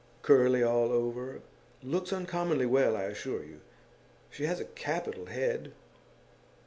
Curly 0.23 0.63
all 0.63 0.91
over. 0.91 1.41
Looks 1.83 2.11
uncommonly 2.11 2.65
well, 2.65 2.97
I 2.97 3.03
assure 3.03 3.43
you. 3.43 3.61
She 4.31 4.45
has 4.47 4.59
a 4.59 4.65
capital 4.65 5.27
head. 5.27 5.73